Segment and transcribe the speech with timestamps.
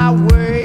[0.00, 0.59] my way.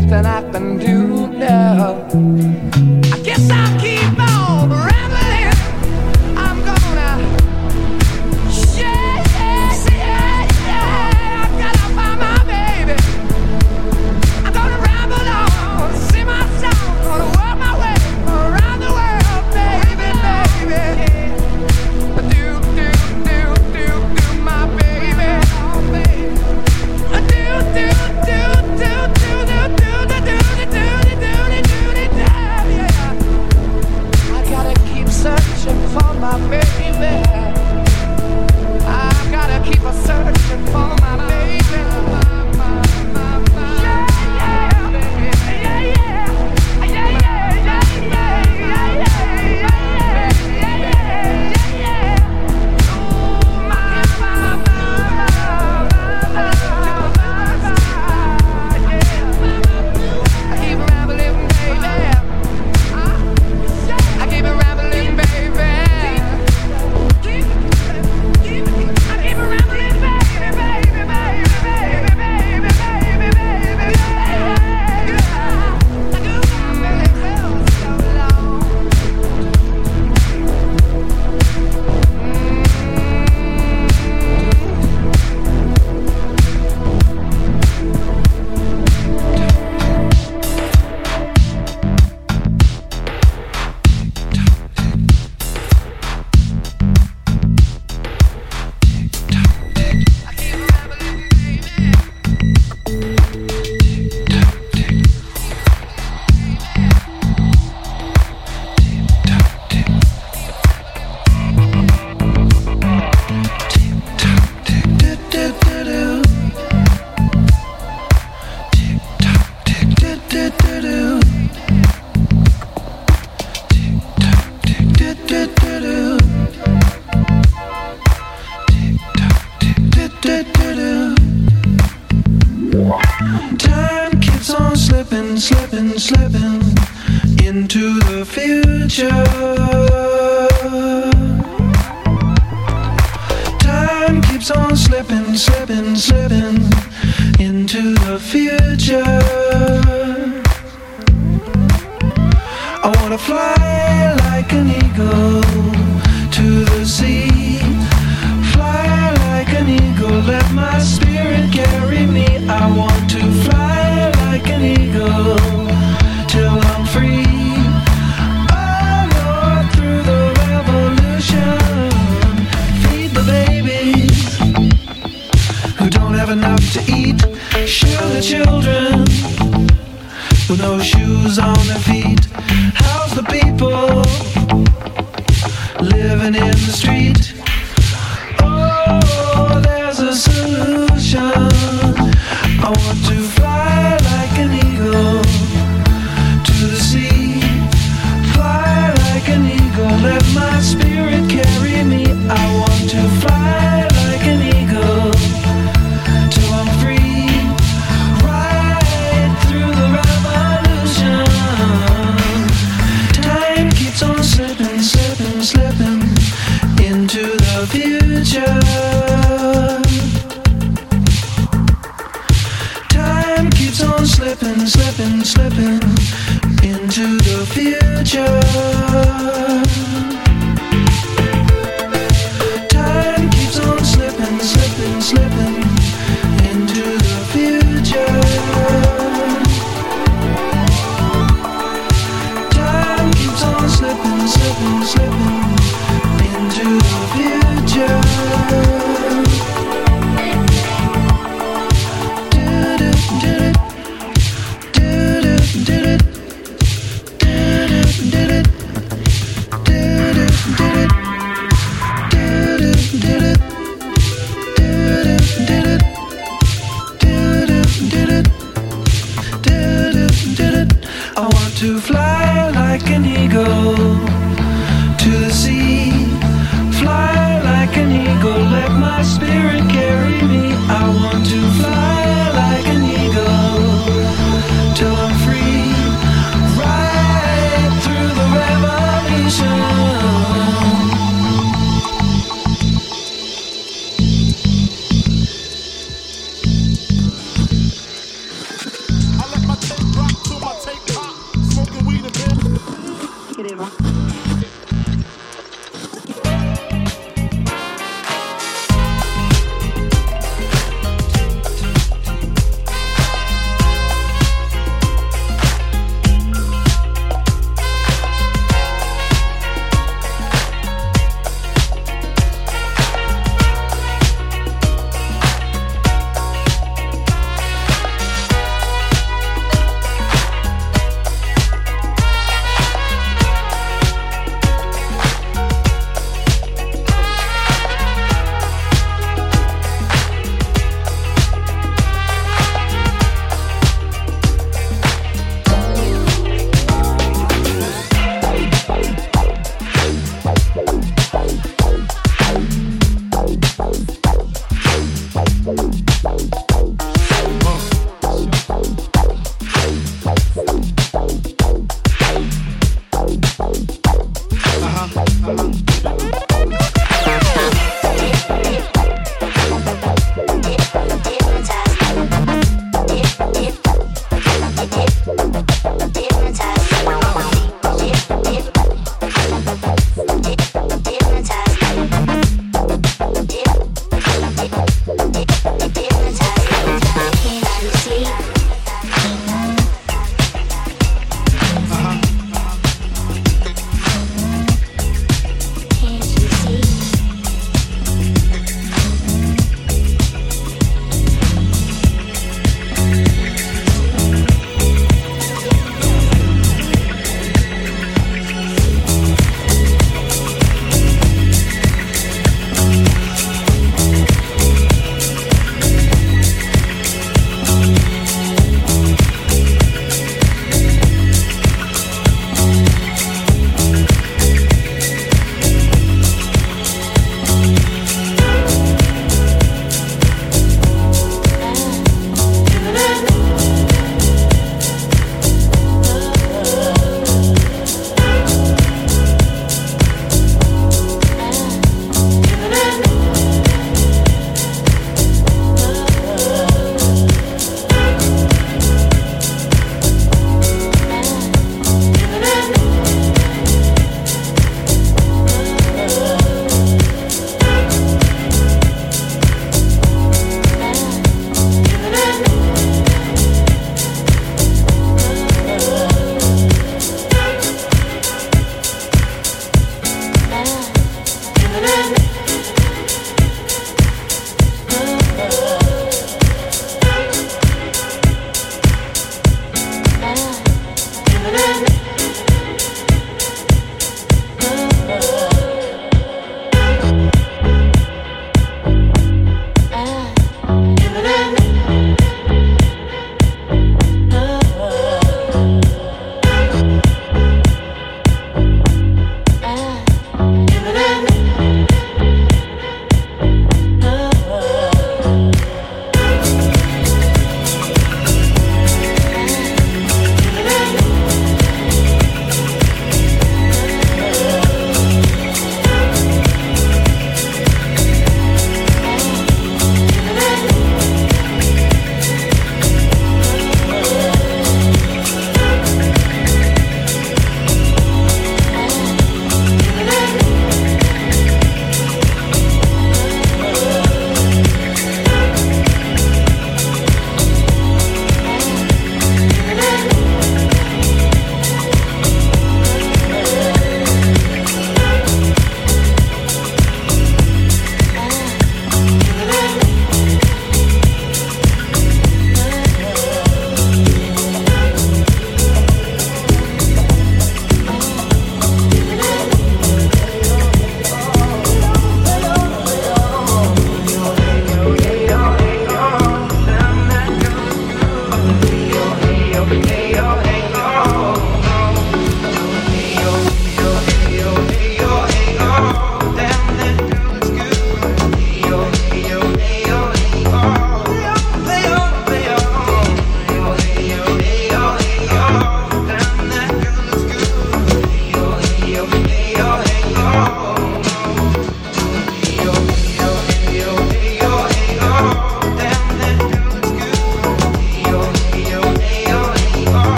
[0.00, 2.06] nothing I can do now.
[3.12, 3.97] I guess I'll keep.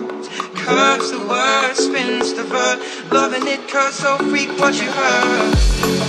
[0.00, 2.80] Curves the word, spins the verb.
[3.12, 5.54] Loving it cause so freak what you heard.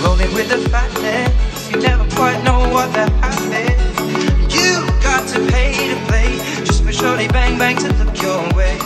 [0.02, 3.42] Rolling with the fatness, you never quite know what the half
[4.48, 8.78] You got to pay to play, just for shorty bang bang to look your way.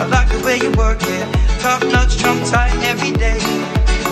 [0.00, 1.26] I like the way you work it,
[1.60, 3.38] tough nuts, trump tight every day.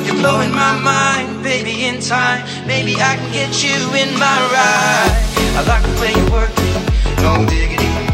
[0.05, 2.47] You're blowing my mind, baby, in time.
[2.67, 5.15] Maybe I can get you in my ride.
[5.59, 8.12] I like the way you work it, no diggity.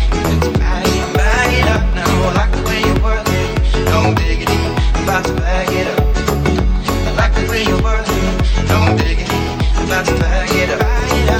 [5.08, 5.88] It.
[6.20, 9.36] I like the way you work it, no diggity.
[9.76, 10.80] I'm about to bag it up.
[10.80, 11.30] It.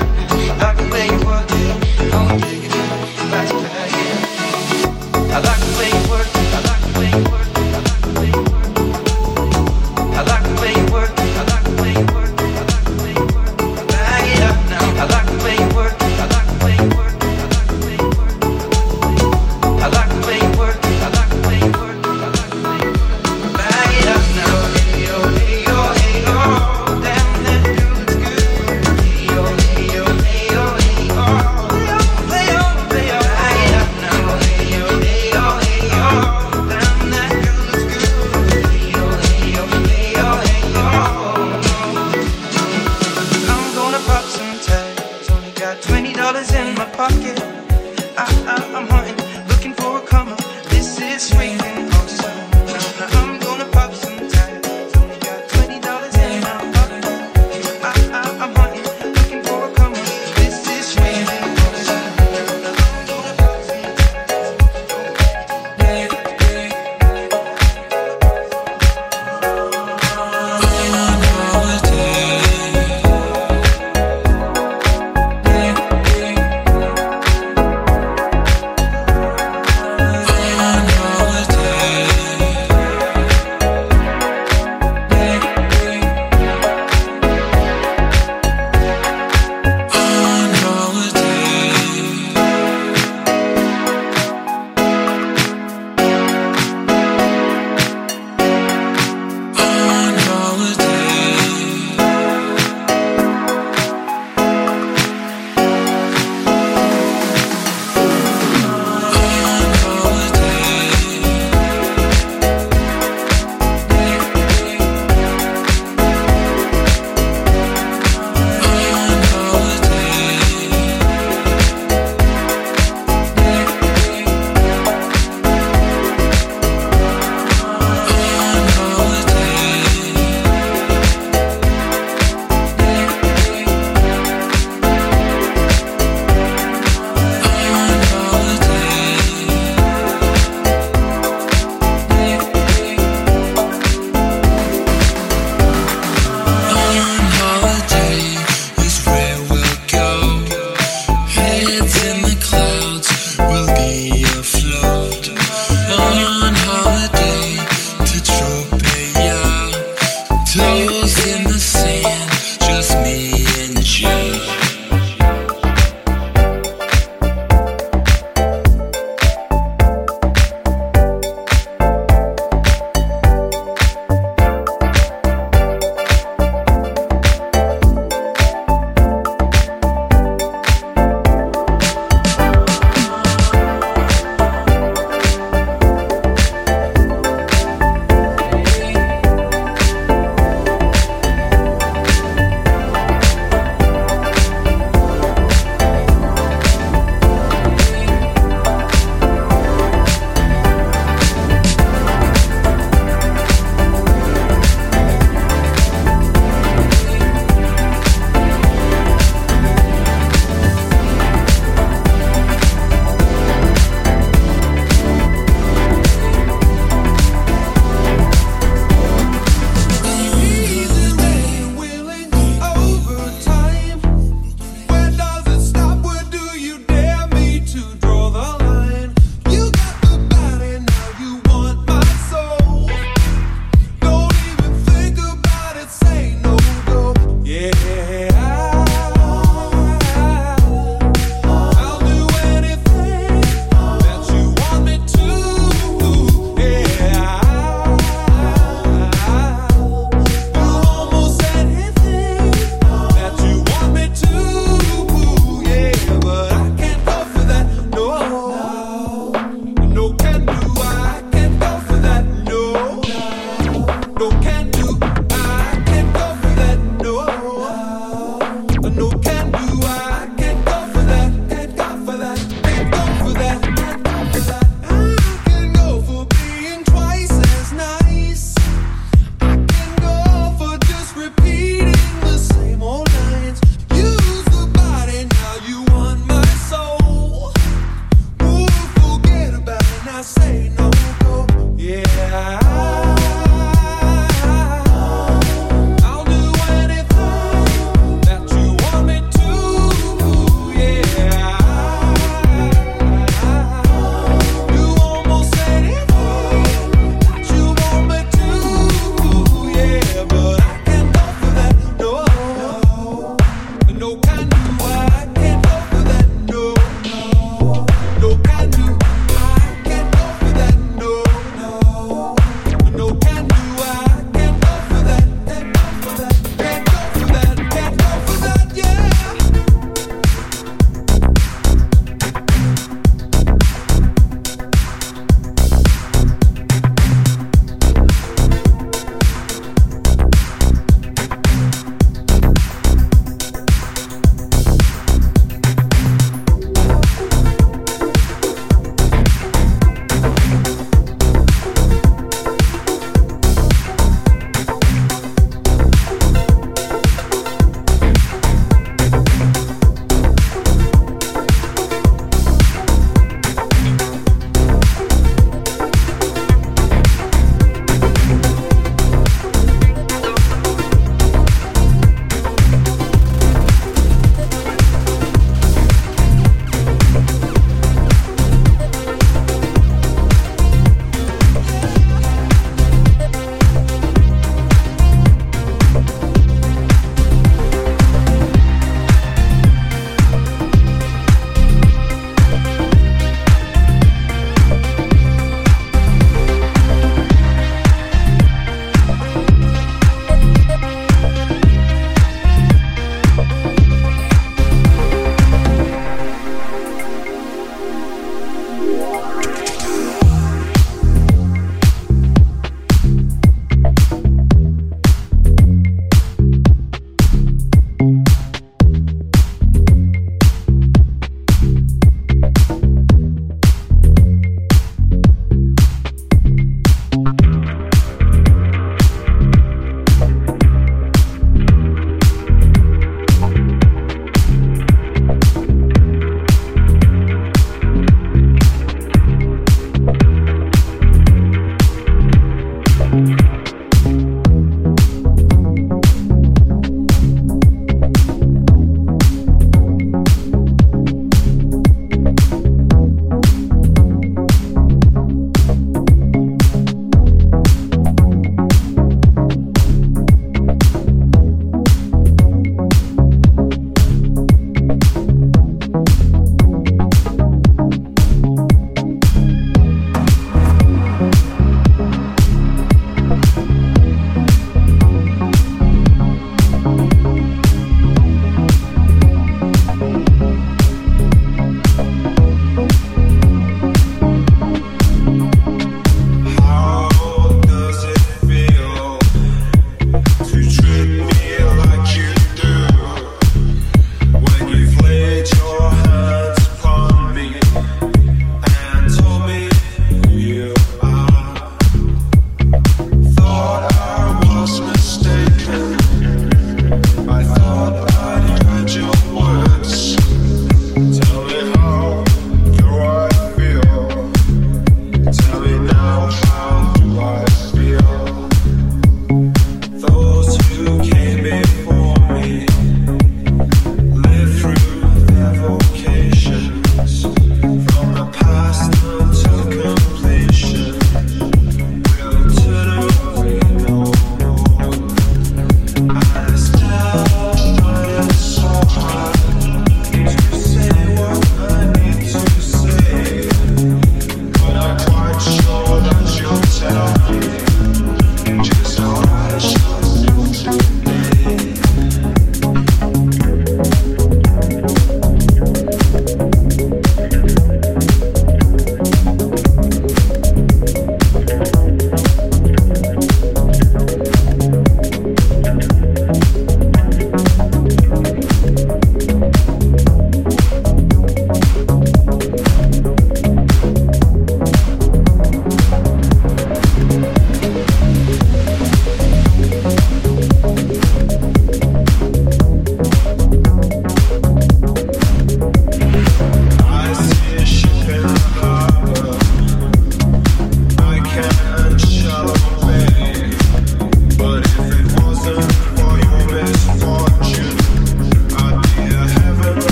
[0.49, 2.49] I like the way you work it, no diggity.
[2.49, 2.58] I'm